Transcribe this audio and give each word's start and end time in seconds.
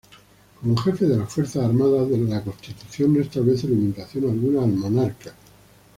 Como 0.59 0.75
Jefe 0.77 1.05
de 1.05 1.15
las 1.15 1.31
Fuerzas 1.31 1.63
Armadas 1.63 2.09
la 2.09 2.43
Constitución 2.43 3.13
no 3.13 3.21
establece 3.21 3.67
limitación 3.67 4.23
alguna 4.31 4.63
al 4.63 4.73
monarca. 4.73 5.31